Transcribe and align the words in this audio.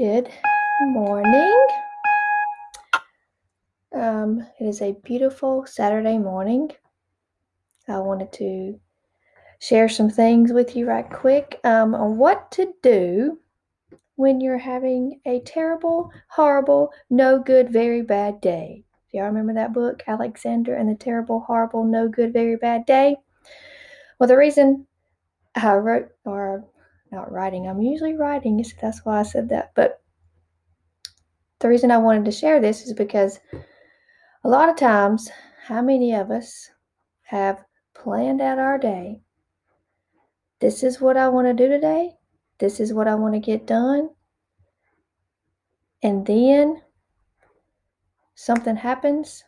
Good 0.00 0.30
morning. 0.80 1.66
Um, 3.94 4.46
it 4.58 4.64
is 4.64 4.80
a 4.80 4.96
beautiful 5.04 5.66
Saturday 5.66 6.16
morning. 6.16 6.70
I 7.86 7.98
wanted 7.98 8.32
to 8.32 8.80
share 9.58 9.90
some 9.90 10.08
things 10.08 10.54
with 10.54 10.74
you 10.74 10.86
right 10.86 11.04
quick 11.06 11.60
um, 11.64 11.94
on 11.94 12.16
what 12.16 12.50
to 12.52 12.72
do 12.82 13.40
when 14.16 14.40
you're 14.40 14.56
having 14.56 15.20
a 15.26 15.40
terrible, 15.40 16.10
horrible, 16.30 16.92
no 17.10 17.38
good, 17.38 17.70
very 17.70 18.00
bad 18.00 18.40
day. 18.40 18.84
Do 19.12 19.18
y'all 19.18 19.26
remember 19.26 19.52
that 19.52 19.74
book, 19.74 20.02
Alexander 20.06 20.76
and 20.76 20.88
the 20.88 20.94
Terrible, 20.94 21.40
Horrible, 21.40 21.84
No 21.84 22.08
Good, 22.08 22.32
Very 22.32 22.56
Bad 22.56 22.86
Day? 22.86 23.16
Well, 24.18 24.28
the 24.28 24.38
reason 24.38 24.86
I 25.54 25.74
wrote, 25.74 26.08
or 26.24 26.64
not 27.12 27.32
writing, 27.32 27.66
I'm 27.66 27.82
usually 27.82 28.14
writing, 28.14 28.62
so 28.62 28.76
that's 28.80 29.04
why 29.04 29.20
I 29.20 29.22
said 29.22 29.48
that. 29.48 29.72
But 29.74 30.02
the 31.58 31.68
reason 31.68 31.90
I 31.90 31.98
wanted 31.98 32.24
to 32.24 32.32
share 32.32 32.60
this 32.60 32.82
is 32.86 32.92
because 32.94 33.38
a 34.44 34.48
lot 34.48 34.68
of 34.68 34.76
times, 34.76 35.28
how 35.66 35.82
many 35.82 36.14
of 36.14 36.30
us 36.30 36.70
have 37.22 37.64
planned 37.94 38.40
out 38.40 38.58
our 38.58 38.78
day? 38.78 39.20
This 40.60 40.82
is 40.82 41.00
what 41.00 41.16
I 41.16 41.28
want 41.28 41.46
to 41.46 41.54
do 41.54 41.68
today. 41.68 42.12
This 42.58 42.80
is 42.80 42.92
what 42.92 43.08
I 43.08 43.14
want 43.14 43.34
to 43.34 43.40
get 43.40 43.66
done. 43.66 44.10
And 46.02 46.26
then 46.26 46.80
something 48.34 48.76
happens, 48.76 49.44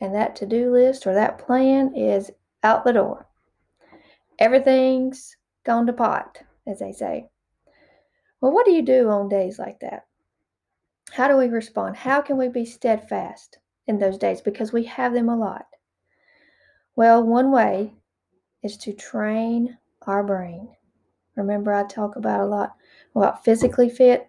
and 0.00 0.14
that 0.14 0.36
to 0.36 0.46
do 0.46 0.72
list 0.72 1.06
or 1.06 1.14
that 1.14 1.38
plan 1.38 1.94
is 1.94 2.30
out 2.62 2.84
the 2.84 2.92
door. 2.92 3.26
Everything's 4.38 5.36
gone 5.64 5.86
to 5.86 5.92
pot, 5.92 6.38
as 6.70 6.78
they 6.78 6.92
say. 6.92 7.28
Well, 8.40 8.52
what 8.52 8.64
do 8.64 8.72
you 8.72 8.82
do 8.82 9.08
on 9.10 9.28
days 9.28 9.58
like 9.58 9.80
that? 9.80 10.06
How 11.12 11.28
do 11.28 11.36
we 11.36 11.48
respond? 11.48 11.96
How 11.96 12.20
can 12.20 12.36
we 12.36 12.48
be 12.48 12.64
steadfast 12.64 13.58
in 13.86 13.98
those 13.98 14.16
days? 14.16 14.40
Because 14.40 14.72
we 14.72 14.84
have 14.84 15.12
them 15.12 15.28
a 15.28 15.36
lot. 15.36 15.66
Well, 16.96 17.22
one 17.22 17.50
way 17.50 17.94
is 18.62 18.76
to 18.78 18.92
train 18.92 19.78
our 20.06 20.22
brain. 20.22 20.68
Remember, 21.36 21.72
I 21.72 21.84
talk 21.84 22.16
about 22.16 22.40
a 22.40 22.46
lot 22.46 22.76
about 23.14 23.44
physically 23.44 23.88
fit 23.88 24.28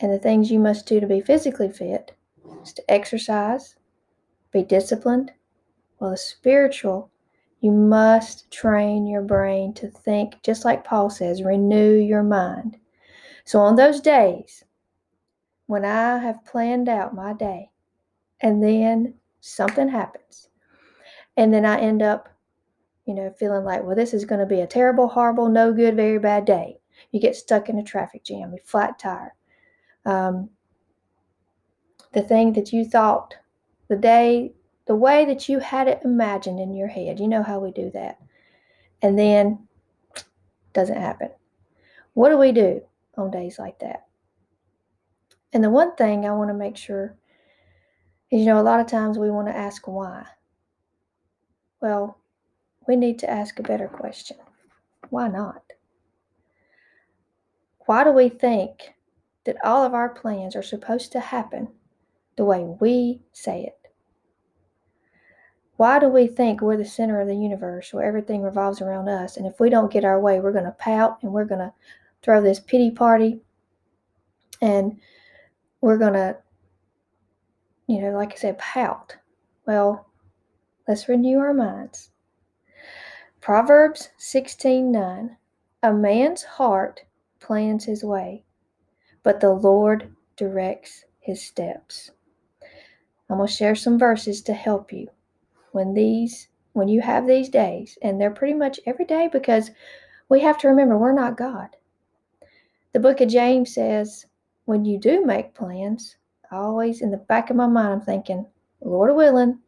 and 0.00 0.12
the 0.12 0.18
things 0.18 0.50
you 0.50 0.58
must 0.58 0.86
do 0.86 1.00
to 1.00 1.06
be 1.06 1.20
physically 1.20 1.70
fit 1.70 2.12
is 2.62 2.72
to 2.74 2.90
exercise, 2.90 3.76
be 4.52 4.62
disciplined. 4.62 5.32
Well, 5.98 6.10
the 6.10 6.16
spiritual, 6.16 7.10
you 7.60 7.70
must 7.70 8.50
train 8.50 9.06
your 9.06 9.22
brain 9.22 9.72
to 9.74 9.88
think, 9.88 10.42
just 10.42 10.64
like 10.64 10.84
Paul 10.84 11.10
says, 11.10 11.42
renew 11.42 11.94
your 11.94 12.22
mind. 12.22 12.78
So, 13.44 13.60
on 13.60 13.76
those 13.76 14.00
days 14.00 14.64
when 15.66 15.84
I 15.84 16.18
have 16.18 16.44
planned 16.44 16.88
out 16.88 17.14
my 17.14 17.32
day 17.32 17.70
and 18.40 18.62
then 18.62 19.14
something 19.40 19.88
happens, 19.88 20.48
and 21.36 21.52
then 21.52 21.64
I 21.64 21.80
end 21.80 22.02
up, 22.02 22.28
you 23.04 23.14
know, 23.14 23.32
feeling 23.38 23.64
like, 23.64 23.82
well, 23.82 23.96
this 23.96 24.14
is 24.14 24.24
going 24.24 24.40
to 24.40 24.46
be 24.46 24.60
a 24.60 24.66
terrible, 24.66 25.08
horrible, 25.08 25.48
no 25.48 25.72
good, 25.72 25.96
very 25.96 26.18
bad 26.18 26.44
day. 26.44 26.78
You 27.12 27.20
get 27.20 27.36
stuck 27.36 27.68
in 27.68 27.78
a 27.78 27.84
traffic 27.84 28.24
jam, 28.24 28.52
you 28.52 28.58
flat 28.64 28.98
tire. 28.98 29.34
Um, 30.04 30.50
the 32.12 32.22
thing 32.22 32.52
that 32.54 32.72
you 32.72 32.84
thought, 32.84 33.34
the 33.88 33.96
day, 33.96 34.52
the 34.86 34.94
way 34.94 35.24
that 35.24 35.48
you 35.48 35.58
had 35.58 35.88
it 35.88 36.00
imagined 36.04 36.60
in 36.60 36.74
your 36.74 36.88
head. 36.88 37.20
You 37.20 37.28
know 37.28 37.42
how 37.42 37.58
we 37.58 37.72
do 37.72 37.90
that. 37.90 38.18
And 39.02 39.18
then 39.18 39.66
doesn't 40.72 41.00
happen. 41.00 41.30
What 42.14 42.30
do 42.30 42.38
we 42.38 42.52
do 42.52 42.82
on 43.16 43.30
days 43.30 43.58
like 43.58 43.78
that? 43.80 44.06
And 45.52 45.62
the 45.62 45.70
one 45.70 45.94
thing 45.96 46.24
I 46.24 46.32
want 46.32 46.50
to 46.50 46.54
make 46.54 46.76
sure 46.76 47.16
is, 48.30 48.40
you 48.40 48.46
know, 48.46 48.60
a 48.60 48.62
lot 48.62 48.80
of 48.80 48.86
times 48.86 49.18
we 49.18 49.30
want 49.30 49.48
to 49.48 49.56
ask 49.56 49.86
why. 49.86 50.26
Well, 51.80 52.18
we 52.86 52.96
need 52.96 53.18
to 53.20 53.30
ask 53.30 53.58
a 53.58 53.62
better 53.62 53.88
question. 53.88 54.36
Why 55.10 55.28
not? 55.28 55.62
Why 57.86 58.04
do 58.04 58.10
we 58.10 58.28
think 58.28 58.94
that 59.46 59.64
all 59.64 59.84
of 59.84 59.94
our 59.94 60.08
plans 60.08 60.56
are 60.56 60.62
supposed 60.62 61.12
to 61.12 61.20
happen 61.20 61.68
the 62.36 62.44
way 62.44 62.64
we 62.80 63.22
say 63.32 63.62
it. 63.62 63.85
Why 65.76 65.98
do 65.98 66.08
we 66.08 66.26
think 66.26 66.60
we're 66.60 66.78
the 66.78 66.86
center 66.86 67.20
of 67.20 67.28
the 67.28 67.36
universe 67.36 67.92
where 67.92 68.04
everything 68.04 68.42
revolves 68.42 68.80
around 68.80 69.08
us? 69.08 69.36
And 69.36 69.46
if 69.46 69.60
we 69.60 69.68
don't 69.68 69.92
get 69.92 70.04
our 70.04 70.18
way, 70.18 70.40
we're 70.40 70.52
going 70.52 70.64
to 70.64 70.70
pout 70.72 71.18
and 71.22 71.32
we're 71.32 71.44
going 71.44 71.60
to 71.60 71.72
throw 72.22 72.40
this 72.40 72.60
pity 72.60 72.90
party 72.90 73.40
and 74.62 74.98
we're 75.82 75.98
going 75.98 76.14
to, 76.14 76.38
you 77.86 78.00
know, 78.00 78.12
like 78.12 78.32
I 78.32 78.36
said, 78.36 78.58
pout. 78.58 79.16
Well, 79.66 80.08
let's 80.88 81.08
renew 81.08 81.38
our 81.38 81.52
minds. 81.52 82.10
Proverbs 83.42 84.08
16 84.16 84.90
9. 84.90 85.36
A 85.82 85.92
man's 85.92 86.42
heart 86.42 87.02
plans 87.38 87.84
his 87.84 88.02
way, 88.02 88.44
but 89.22 89.40
the 89.40 89.52
Lord 89.52 90.16
directs 90.36 91.04
his 91.20 91.44
steps. 91.44 92.10
I'm 93.28 93.36
going 93.36 93.46
to 93.46 93.52
share 93.52 93.74
some 93.74 93.98
verses 93.98 94.40
to 94.42 94.54
help 94.54 94.92
you 94.92 95.08
when 95.76 95.92
these 95.92 96.48
when 96.72 96.88
you 96.88 97.00
have 97.02 97.26
these 97.26 97.48
days 97.50 97.96
and 98.02 98.20
they're 98.20 98.30
pretty 98.30 98.54
much 98.54 98.80
every 98.86 99.04
day 99.04 99.28
because 99.32 99.70
we 100.30 100.40
have 100.40 100.58
to 100.58 100.68
remember 100.68 100.98
we're 100.98 101.12
not 101.12 101.36
God. 101.36 101.68
The 102.92 103.00
book 103.00 103.20
of 103.20 103.28
James 103.28 103.74
says 103.74 104.26
when 104.64 104.84
you 104.84 104.98
do 104.98 105.24
make 105.24 105.54
plans, 105.54 106.16
always 106.50 107.02
in 107.02 107.10
the 107.10 107.18
back 107.18 107.50
of 107.50 107.56
my 107.56 107.66
mind 107.66 107.92
I'm 107.92 108.00
thinking, 108.00 108.46
Lord 108.80 109.14
willing, 109.14 109.58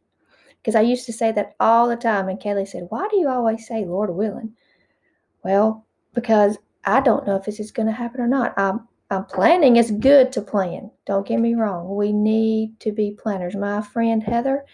because 0.58 0.74
I 0.74 0.80
used 0.80 1.04
to 1.06 1.12
say 1.12 1.30
that 1.32 1.54
all 1.60 1.88
the 1.88 1.96
time 1.96 2.28
and 2.28 2.40
Kelly 2.40 2.64
said, 2.64 2.86
"Why 2.88 3.06
do 3.10 3.18
you 3.18 3.28
always 3.28 3.66
say 3.66 3.84
Lord 3.84 4.10
willing?" 4.10 4.54
Well, 5.44 5.86
because 6.14 6.58
I 6.84 7.00
don't 7.00 7.26
know 7.26 7.36
if 7.36 7.44
this 7.44 7.60
is 7.60 7.70
going 7.70 7.86
to 7.86 7.92
happen 7.92 8.20
or 8.20 8.28
not. 8.28 8.54
I'm 8.56 8.88
um, 9.10 9.24
planning 9.26 9.76
is 9.76 9.90
good 9.90 10.32
to 10.32 10.42
plan. 10.42 10.90
Don't 11.06 11.26
get 11.26 11.40
me 11.40 11.54
wrong. 11.54 11.94
We 11.94 12.12
need 12.12 12.78
to 12.80 12.92
be 12.92 13.12
planners. 13.12 13.56
My 13.56 13.80
friend 13.80 14.22
Heather, 14.22 14.64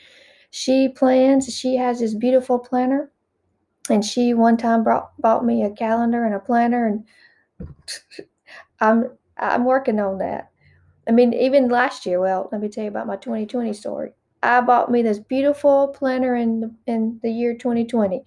she 0.54 0.88
plans. 0.88 1.52
She 1.52 1.74
has 1.76 1.98
this 1.98 2.14
beautiful 2.14 2.60
planner, 2.60 3.10
and 3.90 4.04
she 4.04 4.34
one 4.34 4.56
time 4.56 4.84
brought 4.84 5.10
bought 5.20 5.44
me 5.44 5.64
a 5.64 5.70
calendar 5.70 6.24
and 6.24 6.34
a 6.34 6.38
planner, 6.38 6.86
and 6.86 7.04
I'm 8.80 9.10
I'm 9.36 9.64
working 9.64 9.98
on 9.98 10.18
that. 10.18 10.50
I 11.08 11.10
mean, 11.10 11.34
even 11.34 11.68
last 11.68 12.06
year. 12.06 12.20
Well, 12.20 12.48
let 12.52 12.60
me 12.60 12.68
tell 12.68 12.84
you 12.84 12.90
about 12.90 13.08
my 13.08 13.16
2020 13.16 13.72
story. 13.72 14.12
I 14.44 14.60
bought 14.60 14.90
me 14.92 15.02
this 15.02 15.18
beautiful 15.18 15.88
planner 15.88 16.36
in 16.36 16.60
the, 16.60 16.74
in 16.86 17.18
the 17.22 17.30
year 17.30 17.54
2020. 17.54 18.22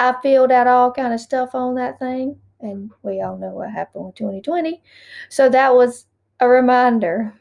I 0.00 0.14
filled 0.22 0.50
out 0.50 0.66
all 0.66 0.90
kind 0.92 1.14
of 1.14 1.20
stuff 1.20 1.54
on 1.54 1.76
that 1.76 1.98
thing 1.98 2.40
and 2.60 2.90
we 3.02 3.20
all 3.20 3.36
know 3.36 3.50
what 3.50 3.70
happened 3.70 4.06
with 4.06 4.14
2020. 4.16 4.82
So 5.28 5.48
that 5.50 5.74
was 5.74 6.06
a 6.40 6.48
reminder. 6.48 7.34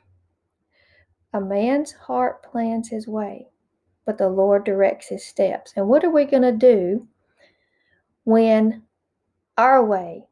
A 1.34 1.42
man's 1.42 1.94
heart 1.94 2.44
plans 2.44 2.90
his 2.90 3.08
way, 3.08 3.48
but 4.10 4.18
the 4.18 4.28
Lord 4.28 4.64
directs 4.64 5.10
his 5.10 5.24
steps. 5.24 5.72
And 5.76 5.88
what 5.88 6.04
are 6.04 6.10
we 6.10 6.26
going 6.26 6.42
to 6.42 6.52
do 6.52 7.08
when 8.24 8.82
our 9.56 9.86
way, 9.86 10.24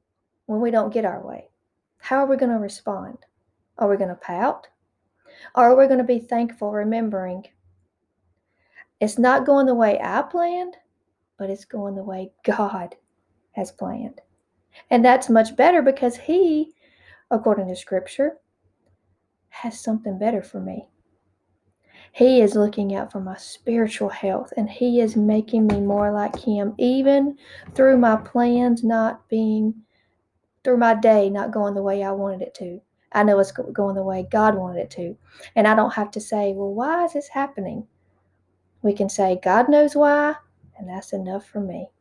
when 0.48 0.62
we 0.62 0.72
don't 0.72 0.92
get 0.92 1.06
our 1.06 1.24
way? 1.24 1.52
How 2.00 2.24
are 2.24 2.26
we 2.26 2.38
going 2.38 2.52
to 2.52 2.58
respond? 2.58 3.20
Are 3.78 3.88
we 3.88 3.96
going 3.96 4.10
to 4.10 4.16
pout? 4.16 4.66
Or 5.54 5.66
are 5.66 5.78
we 5.78 5.86
going 5.86 6.00
to 6.00 6.04
be 6.04 6.18
thankful, 6.18 6.72
remembering 6.72 7.44
it's 9.00 9.20
not 9.20 9.46
going 9.46 9.68
the 9.68 9.76
way 9.76 10.00
I 10.02 10.24
planned, 10.24 10.76
but 11.38 11.52
it's 11.52 11.66
going 11.66 11.94
the 11.94 12.02
way 12.02 12.32
God 12.44 12.96
has 13.52 13.72
planned? 13.72 14.22
And 14.90 15.06
that's 15.06 15.30
much 15.30 15.56
better 15.56 15.84
because 15.84 16.18
He, 16.18 16.74
according 17.30 17.68
to 17.68 17.76
Scripture, 17.76 18.38
has 19.50 19.80
something 19.80 20.18
better 20.18 20.42
for 20.42 20.60
me. 20.60 20.90
He 22.18 22.42
is 22.42 22.56
looking 22.56 22.96
out 22.96 23.12
for 23.12 23.20
my 23.20 23.38
spiritual 23.38 24.10
health 24.10 24.52
and 24.58 24.68
He 24.68 25.02
is 25.02 25.16
making 25.16 25.68
me 25.68 25.80
more 25.80 26.12
like 26.12 26.36
Him, 26.36 26.74
even 26.80 27.38
through 27.76 28.00
my 28.00 28.16
plans 28.16 28.84
not 28.84 29.30
being, 29.30 29.76
through 30.64 30.78
my 30.78 30.96
day 30.96 31.30
not 31.30 31.52
going 31.52 31.76
the 31.76 31.84
way 31.84 32.04
I 32.04 32.10
wanted 32.10 32.42
it 32.42 32.56
to. 32.56 32.82
I 33.12 33.22
know 33.22 33.38
it's 33.38 33.52
going 33.52 33.94
the 33.94 34.02
way 34.02 34.28
God 34.32 34.56
wanted 34.56 34.80
it 34.80 34.90
to. 34.92 35.16
And 35.56 35.68
I 35.68 35.76
don't 35.76 35.94
have 35.94 36.10
to 36.10 36.20
say, 36.20 36.54
well, 36.54 36.74
why 36.74 37.06
is 37.06 37.14
this 37.14 37.28
happening? 37.28 37.86
We 38.82 38.94
can 38.94 39.10
say, 39.10 39.40
God 39.44 39.70
knows 39.70 39.96
why, 39.96 40.38
and 40.80 40.90
that's 40.90 41.14
enough 41.14 41.46
for 41.46 41.60
me 41.60 41.92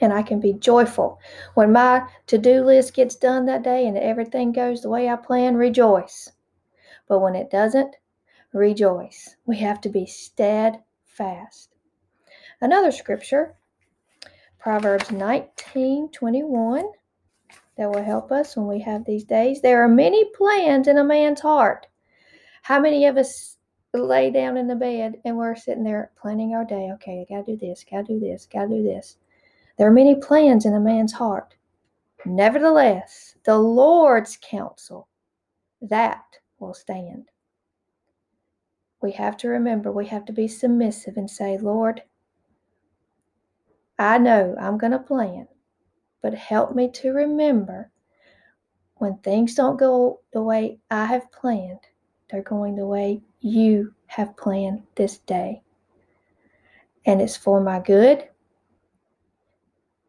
and 0.00 0.12
I 0.12 0.22
can 0.22 0.38
be 0.38 0.52
joyful. 0.52 1.18
When 1.54 1.72
my 1.72 2.06
to 2.28 2.38
do 2.38 2.64
list 2.64 2.94
gets 2.94 3.16
done 3.16 3.44
that 3.46 3.64
day 3.64 3.88
and 3.88 3.98
everything 3.98 4.52
goes 4.52 4.82
the 4.82 4.88
way 4.88 5.08
I 5.08 5.16
plan, 5.16 5.56
rejoice. 5.56 6.30
But 7.08 7.18
when 7.18 7.34
it 7.34 7.50
doesn't, 7.50 7.96
rejoice. 8.52 9.36
We 9.46 9.56
have 9.58 9.80
to 9.82 9.88
be 9.88 10.06
steadfast. 10.06 11.70
Another 12.60 12.92
scripture, 12.92 13.54
Proverbs 14.58 15.10
19 15.10 16.10
21. 16.10 16.84
that 17.76 17.90
will 17.90 18.02
help 18.02 18.30
us 18.30 18.56
when 18.56 18.66
we 18.66 18.80
have 18.80 19.04
these 19.04 19.24
days. 19.24 19.62
There 19.62 19.82
are 19.82 19.88
many 19.88 20.24
plans 20.36 20.86
in 20.86 20.98
a 20.98 21.04
man's 21.04 21.40
heart. 21.40 21.86
How 22.62 22.78
many 22.78 23.06
of 23.06 23.16
us 23.16 23.56
lay 23.94 24.30
down 24.30 24.56
in 24.56 24.66
the 24.66 24.74
bed 24.74 25.20
and 25.24 25.36
we're 25.36 25.56
sitting 25.56 25.84
there 25.84 26.10
planning 26.20 26.54
our 26.54 26.64
day? 26.64 26.90
Okay, 26.94 27.24
I 27.26 27.32
gotta 27.32 27.52
do 27.52 27.56
this, 27.56 27.84
gotta 27.90 28.04
do 28.04 28.20
this, 28.20 28.46
gotta 28.52 28.68
do 28.68 28.82
this. 28.82 29.16
There 29.78 29.88
are 29.88 29.92
many 29.92 30.16
plans 30.16 30.66
in 30.66 30.74
a 30.74 30.80
man's 30.80 31.14
heart. 31.14 31.54
Nevertheless, 32.26 33.36
the 33.44 33.56
Lord's 33.56 34.36
counsel, 34.42 35.08
that 35.80 36.24
will 36.58 36.74
stand. 36.74 37.30
We 39.02 39.12
have 39.12 39.36
to 39.38 39.48
remember, 39.48 39.90
we 39.90 40.06
have 40.06 40.24
to 40.26 40.32
be 40.32 40.48
submissive 40.48 41.16
and 41.16 41.30
say, 41.30 41.56
Lord, 41.58 42.02
I 43.98 44.18
know 44.18 44.56
I'm 44.60 44.78
going 44.78 44.92
to 44.92 44.98
plan, 44.98 45.48
but 46.22 46.34
help 46.34 46.74
me 46.74 46.90
to 46.92 47.12
remember 47.12 47.90
when 49.00 49.16
things 49.18 49.54
don't 49.54 49.78
go 49.78 50.20
the 50.32 50.42
way 50.42 50.78
I 50.90 51.06
have 51.06 51.32
planned, 51.32 51.80
they're 52.30 52.42
going 52.42 52.76
the 52.76 52.86
way 52.86 53.22
you 53.40 53.94
have 54.08 54.36
planned 54.36 54.82
this 54.94 55.18
day. 55.18 55.62
And 57.06 57.22
it's 57.22 57.36
for 57.36 57.62
my 57.62 57.80
good. 57.80 58.28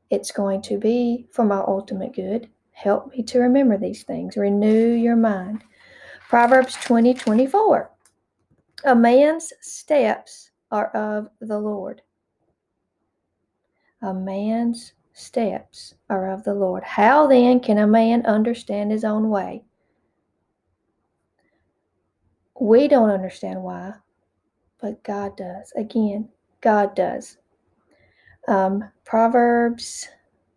It's 0.09 0.31
going 0.31 0.61
to 0.63 0.77
be 0.77 1.27
for 1.31 1.45
my 1.45 1.59
ultimate 1.59 2.13
good. 2.13 2.49
Help 2.71 3.11
me 3.11 3.23
to 3.23 3.39
remember 3.39 3.77
these 3.77 4.03
things. 4.03 4.35
Renew 4.35 4.93
your 4.93 5.15
mind. 5.15 5.63
Proverbs 6.27 6.75
20 6.75 7.13
24. 7.13 7.90
A 8.83 8.95
man's 8.95 9.53
steps 9.61 10.51
are 10.71 10.89
of 10.95 11.29
the 11.39 11.59
Lord. 11.59 12.01
A 14.01 14.13
man's 14.13 14.93
steps 15.13 15.93
are 16.09 16.31
of 16.31 16.43
the 16.43 16.53
Lord. 16.53 16.83
How 16.83 17.27
then 17.27 17.59
can 17.59 17.77
a 17.77 17.85
man 17.87 18.25
understand 18.25 18.91
his 18.91 19.03
own 19.03 19.29
way? 19.29 19.63
We 22.59 22.87
don't 22.87 23.09
understand 23.09 23.61
why, 23.61 23.93
but 24.79 25.03
God 25.03 25.37
does. 25.37 25.71
Again, 25.75 26.29
God 26.61 26.95
does. 26.95 27.37
Um, 28.47 28.83
Proverbs, 29.05 30.07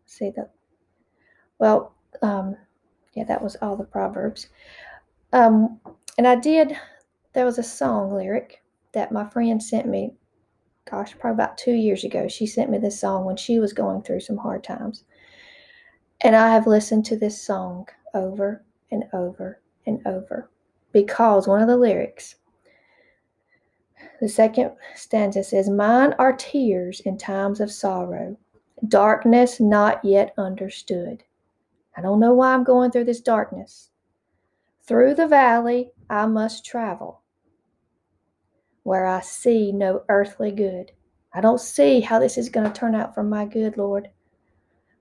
see 0.06 0.30
that. 0.36 0.52
Well, 1.58 1.94
um, 2.22 2.56
yeah, 3.14 3.24
that 3.24 3.42
was 3.42 3.56
all 3.60 3.76
the 3.76 3.84
Proverbs. 3.84 4.48
Um, 5.32 5.80
and 6.16 6.26
I 6.26 6.36
did, 6.36 6.76
there 7.34 7.44
was 7.44 7.58
a 7.58 7.62
song 7.62 8.12
lyric 8.12 8.62
that 8.92 9.12
my 9.12 9.24
friend 9.24 9.62
sent 9.62 9.86
me 9.86 10.14
gosh, 10.90 11.16
probably 11.18 11.34
about 11.34 11.58
two 11.58 11.72
years 11.72 12.04
ago, 12.04 12.28
she 12.28 12.46
sent 12.46 12.70
me 12.70 12.78
this 12.78 13.00
song 13.00 13.24
when 13.24 13.36
she 13.36 13.58
was 13.58 13.72
going 13.72 14.02
through 14.02 14.20
some 14.20 14.36
hard 14.36 14.62
times. 14.62 15.04
And 16.20 16.36
I 16.36 16.50
have 16.50 16.66
listened 16.66 17.04
to 17.06 17.16
this 17.16 17.40
song 17.40 17.86
over 18.14 18.64
and 18.90 19.04
over 19.12 19.60
and 19.86 20.00
over 20.06 20.50
because 20.92 21.48
one 21.48 21.60
of 21.60 21.68
the 21.68 21.76
lyrics, 21.76 22.36
the 24.20 24.28
second 24.28 24.72
stanza 24.94 25.42
says, 25.42 25.68
Mine 25.68 26.14
are 26.18 26.34
tears 26.34 27.00
in 27.00 27.18
times 27.18 27.60
of 27.60 27.72
sorrow, 27.72 28.36
darkness 28.86 29.60
not 29.60 30.04
yet 30.04 30.34
understood. 30.38 31.24
I 31.96 32.02
don't 32.02 32.20
know 32.20 32.34
why 32.34 32.52
I'm 32.52 32.64
going 32.64 32.90
through 32.90 33.04
this 33.04 33.20
darkness. 33.20 33.90
Through 34.82 35.14
the 35.14 35.28
valley 35.28 35.90
I 36.10 36.26
must 36.26 36.64
travel 36.64 37.22
where 38.84 39.06
I 39.06 39.20
see 39.20 39.72
no 39.72 40.04
earthly 40.08 40.52
good. 40.52 40.92
I 41.34 41.40
don't 41.40 41.60
see 41.60 42.00
how 42.00 42.20
this 42.20 42.38
is 42.38 42.48
going 42.48 42.66
to 42.66 42.72
turn 42.72 42.94
out 42.94 43.14
for 43.14 43.24
my 43.24 43.44
good, 43.44 43.76
Lord. 43.76 44.08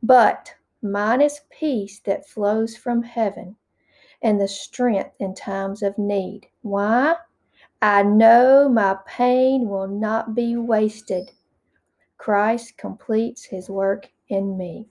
But 0.01 0.53
mine 0.81 1.21
is 1.21 1.41
peace 1.51 2.00
that 2.00 2.27
flows 2.27 2.75
from 2.75 3.03
heaven 3.03 3.56
and 4.24 4.41
the 4.41 4.47
strength 4.47 5.12
in 5.19 5.35
times 5.35 5.83
of 5.83 5.97
need. 5.97 6.47
Why? 6.62 7.15
I 7.81 8.03
know 8.03 8.69
my 8.69 8.97
pain 9.06 9.68
will 9.68 9.88
not 9.88 10.33
be 10.33 10.56
wasted. 10.56 11.31
Christ 12.18 12.77
completes 12.77 13.44
his 13.44 13.69
work 13.69 14.09
in 14.30 14.57
me. 14.57 14.88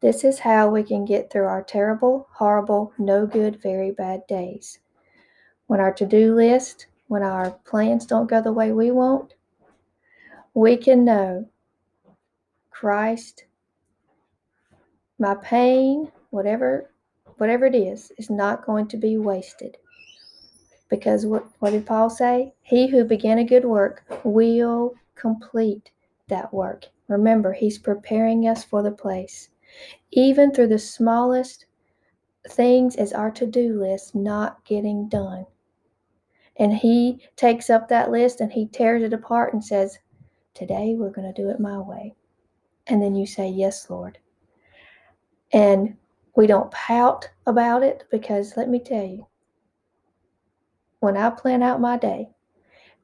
This 0.00 0.24
is 0.24 0.40
how 0.40 0.68
we 0.68 0.82
can 0.82 1.04
get 1.04 1.30
through 1.30 1.46
our 1.46 1.62
terrible, 1.62 2.28
horrible, 2.32 2.92
no 2.98 3.26
good, 3.26 3.62
very 3.62 3.92
bad 3.92 4.26
days. 4.26 4.80
When 5.68 5.80
our 5.80 5.92
to 5.94 6.04
do 6.04 6.34
list 6.34 6.86
when 7.08 7.22
our 7.22 7.50
plans 7.64 8.06
don't 8.06 8.28
go 8.28 8.40
the 8.40 8.52
way 8.52 8.72
we 8.72 8.90
want, 8.90 9.34
we 10.54 10.76
can 10.76 11.04
know 11.04 11.48
Christ, 12.70 13.44
my 15.18 15.34
pain, 15.36 16.10
whatever 16.30 16.90
whatever 17.38 17.66
it 17.66 17.74
is, 17.74 18.12
is 18.18 18.30
not 18.30 18.64
going 18.64 18.88
to 18.88 18.96
be 18.96 19.18
wasted. 19.18 19.76
Because 20.88 21.26
what, 21.26 21.44
what 21.58 21.70
did 21.70 21.86
Paul 21.86 22.10
say? 22.10 22.54
He 22.62 22.86
who 22.86 23.04
began 23.04 23.38
a 23.38 23.44
good 23.44 23.64
work 23.64 24.04
will 24.24 24.94
complete 25.14 25.90
that 26.28 26.52
work. 26.52 26.86
Remember, 27.08 27.52
he's 27.52 27.78
preparing 27.78 28.48
us 28.48 28.64
for 28.64 28.82
the 28.82 28.90
place. 28.90 29.50
Even 30.12 30.52
through 30.52 30.68
the 30.68 30.78
smallest 30.78 31.66
things 32.48 32.96
as 32.96 33.12
our 33.12 33.30
to 33.32 33.46
do 33.46 33.78
list 33.80 34.14
not 34.14 34.64
getting 34.64 35.08
done 35.08 35.44
and 36.58 36.72
he 36.72 37.20
takes 37.36 37.68
up 37.70 37.88
that 37.88 38.10
list 38.10 38.40
and 38.40 38.52
he 38.52 38.66
tears 38.66 39.02
it 39.02 39.12
apart 39.12 39.52
and 39.52 39.64
says, 39.64 39.98
Today 40.54 40.94
we're 40.96 41.10
going 41.10 41.32
to 41.32 41.42
do 41.42 41.50
it 41.50 41.60
my 41.60 41.78
way. 41.78 42.14
And 42.86 43.02
then 43.02 43.14
you 43.14 43.26
say, 43.26 43.48
Yes, 43.48 43.90
Lord. 43.90 44.18
And 45.52 45.96
we 46.34 46.46
don't 46.46 46.70
pout 46.70 47.28
about 47.46 47.82
it 47.82 48.04
because 48.10 48.56
let 48.56 48.68
me 48.68 48.80
tell 48.80 49.04
you, 49.04 49.26
when 51.00 51.16
I 51.16 51.30
plan 51.30 51.62
out 51.62 51.80
my 51.80 51.98
day 51.98 52.28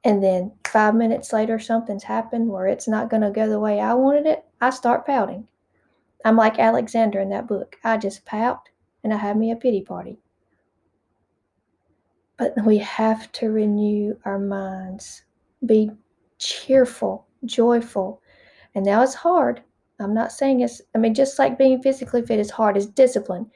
and 0.04 0.22
then 0.22 0.52
five 0.66 0.94
minutes 0.94 1.32
later 1.32 1.58
something's 1.58 2.02
happened 2.02 2.48
where 2.48 2.66
it's 2.66 2.88
not 2.88 3.10
going 3.10 3.22
to 3.22 3.30
go 3.30 3.48
the 3.48 3.60
way 3.60 3.80
I 3.80 3.94
wanted 3.94 4.26
it, 4.26 4.44
I 4.60 4.70
start 4.70 5.06
pouting. 5.06 5.46
I'm 6.24 6.36
like 6.36 6.58
Alexander 6.58 7.20
in 7.20 7.30
that 7.30 7.48
book. 7.48 7.76
I 7.84 7.98
just 7.98 8.24
pout 8.24 8.68
and 9.04 9.12
I 9.12 9.16
have 9.16 9.36
me 9.36 9.50
a 9.50 9.56
pity 9.56 9.82
party. 9.82 10.21
But 12.42 12.64
we 12.64 12.78
have 12.78 13.30
to 13.32 13.52
renew 13.52 14.16
our 14.24 14.40
minds, 14.40 15.22
be 15.64 15.92
cheerful, 16.40 17.24
joyful. 17.44 18.20
And 18.74 18.84
now 18.84 19.04
it's 19.04 19.14
hard. 19.14 19.62
I'm 20.00 20.12
not 20.12 20.32
saying 20.32 20.58
it's, 20.58 20.82
I 20.92 20.98
mean, 20.98 21.14
just 21.14 21.38
like 21.38 21.56
being 21.56 21.80
physically 21.80 22.20
fit 22.22 22.40
is 22.40 22.50
hard, 22.50 22.76
is 22.76 22.86
discipline. 22.86 23.48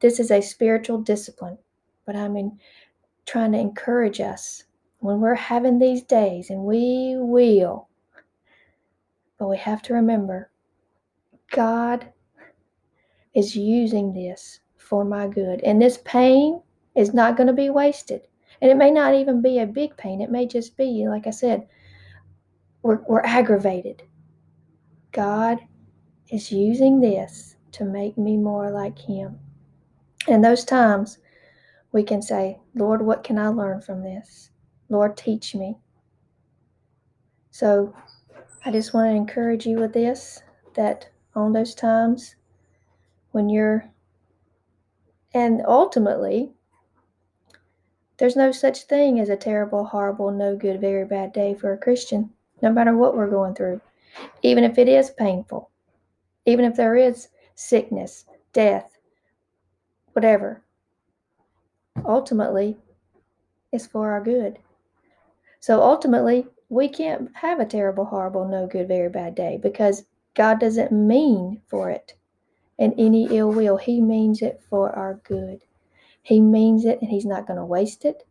This 0.00 0.20
is 0.20 0.30
a 0.30 0.42
spiritual 0.42 0.98
discipline. 0.98 1.56
But 2.04 2.14
I 2.14 2.28
mean, 2.28 2.60
trying 3.24 3.52
to 3.52 3.58
encourage 3.58 4.20
us 4.20 4.64
when 4.98 5.22
we're 5.22 5.34
having 5.34 5.78
these 5.78 6.02
days, 6.02 6.50
and 6.50 6.60
we 6.60 7.14
will. 7.16 7.88
But 9.38 9.48
we 9.48 9.56
have 9.56 9.80
to 9.84 9.94
remember 9.94 10.50
God 11.52 12.06
is 13.34 13.56
using 13.56 14.12
this 14.12 14.60
for 14.76 15.06
my 15.06 15.26
good. 15.26 15.62
And 15.62 15.80
this 15.80 16.00
pain 16.04 16.60
is 16.96 17.14
not 17.14 17.36
going 17.36 17.46
to 17.46 17.52
be 17.52 17.70
wasted. 17.70 18.22
And 18.60 18.70
it 18.70 18.76
may 18.76 18.90
not 18.90 19.14
even 19.14 19.42
be 19.42 19.58
a 19.58 19.66
big 19.66 19.96
pain. 19.96 20.20
It 20.20 20.30
may 20.30 20.46
just 20.46 20.76
be, 20.76 21.06
like 21.08 21.26
I 21.26 21.30
said, 21.30 21.68
we're, 22.82 23.00
we're 23.08 23.24
aggravated. 23.24 24.02
God 25.12 25.58
is 26.30 26.50
using 26.50 27.00
this 27.00 27.56
to 27.72 27.84
make 27.84 28.16
me 28.16 28.36
more 28.36 28.70
like 28.70 28.98
Him. 28.98 29.38
And 30.28 30.44
those 30.44 30.64
times 30.64 31.18
we 31.92 32.02
can 32.02 32.22
say, 32.22 32.58
Lord, 32.74 33.02
what 33.02 33.24
can 33.24 33.38
I 33.38 33.48
learn 33.48 33.80
from 33.80 34.02
this? 34.02 34.50
Lord, 34.88 35.16
teach 35.16 35.54
me. 35.54 35.76
So 37.50 37.94
I 38.64 38.70
just 38.70 38.94
want 38.94 39.10
to 39.10 39.16
encourage 39.16 39.66
you 39.66 39.78
with 39.78 39.92
this 39.92 40.42
that 40.74 41.08
on 41.34 41.52
those 41.52 41.74
times 41.74 42.36
when 43.32 43.48
you're, 43.48 43.88
and 45.34 45.62
ultimately, 45.66 46.52
there's 48.18 48.36
no 48.36 48.52
such 48.52 48.82
thing 48.84 49.20
as 49.20 49.28
a 49.28 49.36
terrible, 49.36 49.84
horrible, 49.84 50.30
no 50.30 50.56
good, 50.56 50.80
very 50.80 51.04
bad 51.04 51.32
day 51.32 51.54
for 51.54 51.72
a 51.72 51.78
Christian, 51.78 52.30
no 52.62 52.70
matter 52.70 52.96
what 52.96 53.16
we're 53.16 53.30
going 53.30 53.54
through, 53.54 53.80
even 54.42 54.64
if 54.64 54.78
it 54.78 54.88
is 54.88 55.10
painful, 55.10 55.70
even 56.46 56.64
if 56.64 56.76
there 56.76 56.96
is 56.96 57.28
sickness, 57.54 58.24
death, 58.52 58.96
whatever. 60.12 60.62
Ultimately, 62.04 62.76
it's 63.72 63.86
for 63.86 64.12
our 64.12 64.22
good. 64.22 64.58
So 65.60 65.82
ultimately, 65.82 66.46
we 66.68 66.88
can't 66.88 67.30
have 67.34 67.60
a 67.60 67.66
terrible, 67.66 68.04
horrible, 68.04 68.46
no 68.46 68.66
good, 68.66 68.88
very 68.88 69.08
bad 69.08 69.34
day 69.34 69.58
because 69.62 70.04
God 70.34 70.60
doesn't 70.60 70.92
mean 70.92 71.60
for 71.66 71.90
it 71.90 72.14
and 72.78 72.94
any 72.98 73.26
ill 73.36 73.50
will. 73.50 73.76
He 73.76 74.00
means 74.00 74.42
it 74.42 74.60
for 74.68 74.92
our 74.92 75.20
good. 75.24 75.62
He 76.26 76.40
means 76.40 76.84
it 76.84 77.00
and 77.00 77.08
He's 77.08 77.24
not 77.24 77.46
going 77.46 77.56
to 77.56 77.64
waste 77.64 78.04
it. 78.04 78.26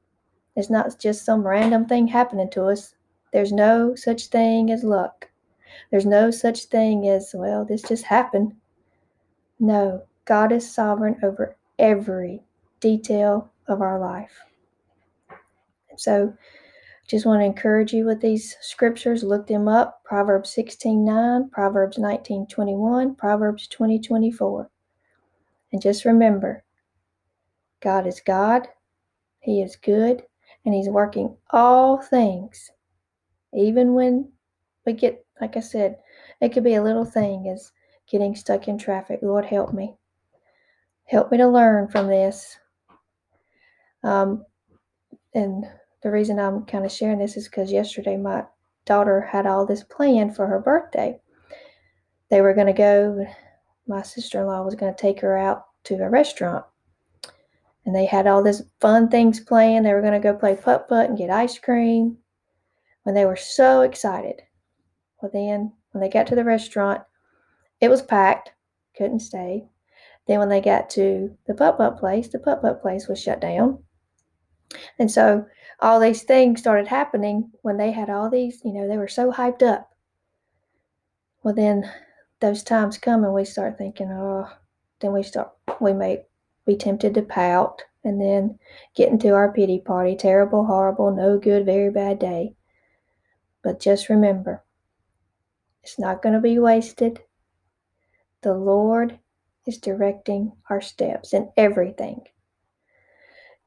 It's 0.57 0.69
not 0.69 0.99
just 0.99 1.23
some 1.23 1.47
random 1.47 1.85
thing 1.85 2.07
happening 2.07 2.49
to 2.49 2.65
us. 2.65 2.93
There's 3.31 3.53
no 3.53 3.95
such 3.95 4.27
thing 4.27 4.69
as 4.69 4.83
luck. 4.83 5.29
There's 5.91 6.05
no 6.05 6.29
such 6.29 6.65
thing 6.65 7.07
as, 7.07 7.33
well, 7.33 7.63
this 7.63 7.81
just 7.83 8.03
happened. 8.03 8.53
No, 9.61 10.03
God 10.25 10.51
is 10.51 10.69
sovereign 10.69 11.15
over 11.23 11.55
every 11.79 12.43
detail 12.81 13.49
of 13.69 13.81
our 13.81 13.97
life. 13.97 14.41
And 15.89 15.97
so, 15.97 16.33
just 17.07 17.25
want 17.25 17.39
to 17.39 17.45
encourage 17.45 17.93
you 17.93 18.05
with 18.05 18.19
these 18.19 18.57
scriptures. 18.59 19.23
Look 19.23 19.47
them 19.47 19.69
up. 19.69 20.03
Proverbs 20.03 20.53
16 20.53 21.05
9, 21.05 21.49
Proverbs 21.49 21.97
19 21.97 22.47
21, 22.47 23.15
Proverbs 23.15 23.69
20 23.69 24.01
24. 24.01 24.69
And 25.71 25.81
just 25.81 26.03
remember 26.03 26.65
God 27.81 28.07
is 28.07 28.21
God, 28.25 28.67
He 29.39 29.61
is 29.61 29.75
good, 29.75 30.23
and 30.65 30.73
He's 30.73 30.89
working 30.89 31.35
all 31.51 32.01
things. 32.01 32.71
Even 33.53 33.93
when 33.93 34.31
we 34.85 34.93
get, 34.93 35.25
like 35.41 35.57
I 35.57 35.61
said, 35.61 35.97
it 36.41 36.49
could 36.49 36.63
be 36.63 36.75
a 36.75 36.83
little 36.83 37.05
thing 37.05 37.49
as 37.49 37.71
getting 38.09 38.35
stuck 38.35 38.67
in 38.67 38.77
traffic. 38.77 39.19
Lord, 39.21 39.45
help 39.45 39.73
me. 39.73 39.95
Help 41.05 41.31
me 41.31 41.37
to 41.37 41.47
learn 41.47 41.87
from 41.87 42.07
this. 42.07 42.57
Um, 44.03 44.45
and 45.33 45.65
the 46.03 46.11
reason 46.11 46.39
I'm 46.39 46.65
kind 46.65 46.85
of 46.85 46.91
sharing 46.91 47.19
this 47.19 47.37
is 47.37 47.47
because 47.47 47.71
yesterday 47.71 48.17
my 48.17 48.45
daughter 48.85 49.21
had 49.21 49.45
all 49.45 49.65
this 49.65 49.83
planned 49.83 50.35
for 50.35 50.47
her 50.47 50.59
birthday. 50.59 51.19
They 52.29 52.41
were 52.41 52.53
going 52.53 52.67
to 52.67 52.73
go, 52.73 53.25
my 53.87 54.01
sister 54.01 54.41
in 54.41 54.47
law 54.47 54.63
was 54.63 54.75
going 54.75 54.93
to 54.93 55.01
take 55.01 55.19
her 55.21 55.37
out 55.37 55.65
to 55.85 55.95
a 55.95 56.09
restaurant. 56.09 56.65
And 57.85 57.95
they 57.95 58.05
had 58.05 58.27
all 58.27 58.41
this 58.41 58.63
fun 58.81 59.09
things 59.09 59.39
planned. 59.39 59.85
They 59.85 59.93
were 59.93 60.01
going 60.01 60.13
to 60.13 60.19
go 60.19 60.35
play 60.35 60.55
putt 60.55 60.89
putt 60.89 61.09
and 61.09 61.17
get 61.17 61.29
ice 61.29 61.59
cream. 61.59 62.17
When 63.03 63.13
they 63.13 63.25
were 63.25 63.35
so 63.35 63.81
excited. 63.81 64.41
Well, 65.21 65.29
then 65.31 65.71
when 65.91 66.01
they 66.01 66.09
got 66.09 66.25
to 66.27 66.35
the 66.35 66.43
restaurant, 66.43 67.01
it 67.79 67.89
was 67.89 68.01
packed, 68.01 68.51
couldn't 68.97 69.19
stay. 69.19 69.67
Then 70.27 70.39
when 70.39 70.49
they 70.49 70.61
got 70.61 70.89
to 70.91 71.37
the 71.45 71.53
putt 71.53 71.77
putt 71.77 71.99
place, 71.99 72.27
the 72.29 72.39
putt 72.39 72.61
putt 72.61 72.81
place 72.81 73.07
was 73.07 73.21
shut 73.21 73.39
down. 73.39 73.83
And 74.97 75.11
so 75.11 75.45
all 75.79 75.99
these 75.99 76.23
things 76.23 76.59
started 76.61 76.87
happening 76.87 77.51
when 77.61 77.77
they 77.77 77.91
had 77.91 78.09
all 78.09 78.29
these, 78.29 78.61
you 78.63 78.73
know, 78.73 78.87
they 78.87 78.97
were 78.97 79.07
so 79.07 79.31
hyped 79.31 79.61
up. 79.61 79.89
Well, 81.43 81.53
then 81.53 81.89
those 82.39 82.63
times 82.63 82.97
come 82.97 83.23
and 83.23 83.33
we 83.33 83.45
start 83.45 83.77
thinking, 83.77 84.09
oh, 84.11 84.49
then 84.99 85.13
we 85.13 85.21
start, 85.21 85.51
we 85.79 85.93
may 85.93 86.23
be 86.65 86.75
tempted 86.75 87.13
to 87.13 87.21
pout 87.21 87.81
and 88.03 88.21
then 88.21 88.59
get 88.95 89.09
into 89.09 89.33
our 89.33 89.51
pity 89.51 89.79
party 89.79 90.15
terrible, 90.15 90.65
horrible, 90.65 91.11
no 91.11 91.37
good, 91.37 91.65
very 91.65 91.89
bad 91.89 92.19
day. 92.19 92.55
But 93.63 93.79
just 93.79 94.09
remember, 94.09 94.63
it's 95.83 95.99
not 95.99 96.21
going 96.21 96.33
to 96.33 96.41
be 96.41 96.59
wasted. 96.59 97.21
The 98.41 98.53
Lord 98.53 99.19
is 99.65 99.77
directing 99.79 100.51
our 100.69 100.81
steps 100.81 101.33
in 101.33 101.51
everything. 101.57 102.21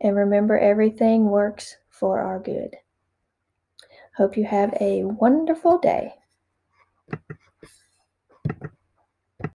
And 0.00 0.14
remember, 0.14 0.56
everything 0.56 1.30
works 1.30 1.76
for 1.90 2.20
our 2.20 2.38
good. 2.38 2.76
Hope 4.16 4.36
you 4.36 4.44
have 4.44 4.74
a 4.80 5.04
wonderful 5.04 5.78
day. 5.78 6.14